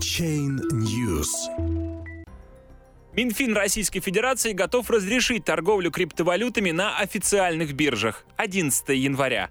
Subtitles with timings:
[0.00, 1.28] Chain News.
[3.12, 9.50] Минфин Российской Федерации готов разрешить торговлю криптовалютами на официальных биржах 11 января.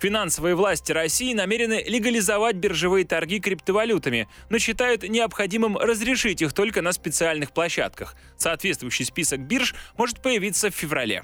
[0.00, 6.90] Финансовые власти России намерены легализовать биржевые торги криптовалютами, но считают необходимым разрешить их только на
[6.90, 8.16] специальных площадках.
[8.36, 11.22] Соответствующий список бирж может появиться в феврале.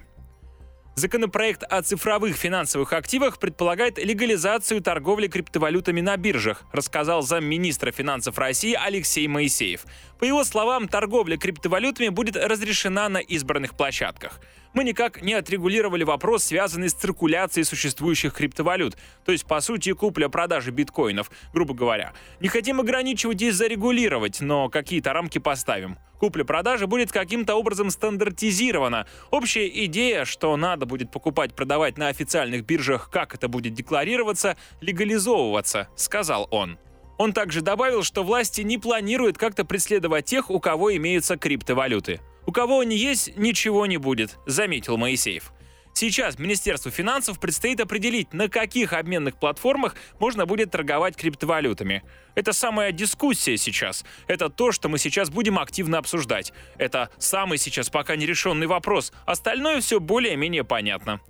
[0.95, 8.77] Законопроект о цифровых финансовых активах предполагает легализацию торговли криптовалютами на биржах, рассказал замминистра финансов России
[8.79, 9.87] Алексей Моисеев.
[10.19, 14.39] По его словам, торговля криптовалютами будет разрешена на избранных площадках.
[14.75, 20.71] Мы никак не отрегулировали вопрос, связанный с циркуляцией существующих криптовалют, то есть, по сути, купля-продажи
[20.71, 22.15] биткоинов, грубо говоря.
[22.41, 25.99] Не хотим ограничивать и зарегулировать, но какие-то рамки поставим.
[26.19, 29.07] Купля-продажа будет каким-то образом стандартизирована.
[29.31, 35.89] Общая идея, что надо будет покупать, продавать на официальных биржах, как это будет декларироваться, легализовываться,
[35.97, 36.79] сказал он.
[37.19, 42.21] Он также добавил, что власти не планируют как-то преследовать тех, у кого имеются криптовалюты.
[42.47, 45.53] У кого они есть, ничего не будет, заметил Моисеев.
[45.95, 52.03] Сейчас Министерству финансов предстоит определить, на каких обменных платформах можно будет торговать криптовалютами.
[52.35, 54.05] Это самая дискуссия сейчас.
[54.27, 56.53] Это то, что мы сейчас будем активно обсуждать.
[56.79, 59.13] Это самый сейчас пока нерешенный вопрос.
[59.27, 61.21] Остальное все более-менее понятно.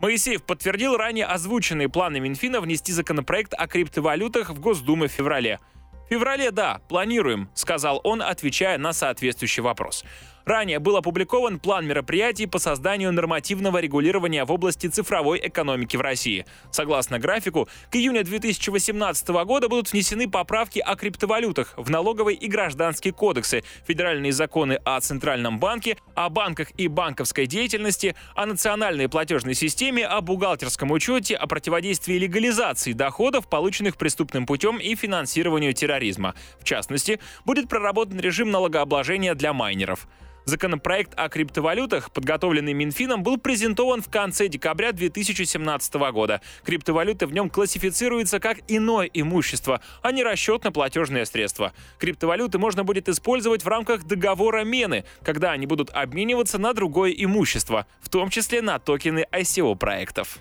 [0.00, 5.58] Моисеев подтвердил ранее озвученные планы Минфина внести законопроект о криптовалютах в Госдуму в феврале.
[6.06, 10.04] В феврале, да, планируем, сказал он, отвечая на соответствующий вопрос.
[10.46, 16.46] Ранее был опубликован план мероприятий по созданию нормативного регулирования в области цифровой экономики в России.
[16.70, 23.10] Согласно графику, к июню 2018 года будут внесены поправки о криптовалютах в налоговый и гражданский
[23.10, 30.06] кодексы, федеральные законы о Центральном банке, о банках и банковской деятельности, о национальной платежной системе,
[30.06, 36.36] о бухгалтерском учете, о противодействии легализации доходов, полученных преступным путем и финансированию терроризма.
[36.60, 40.06] В частности, будет проработан режим налогообложения для майнеров.
[40.48, 46.40] Законопроект о криптовалютах, подготовленный Минфином, был презентован в конце декабря 2017 года.
[46.62, 51.72] Криптовалюты в нем классифицируются как иное имущество, а не расчетно-платежное средство.
[51.98, 57.88] Криптовалюты можно будет использовать в рамках договора мены, когда они будут обмениваться на другое имущество,
[58.00, 60.38] в том числе на токены ICO проектов.